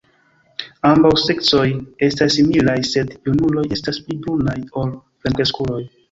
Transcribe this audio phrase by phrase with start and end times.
[0.91, 1.65] Ambaŭ seksoj
[2.07, 5.79] estas similaj, sed junuloj estas pli brunaj ol plenkreskuloj.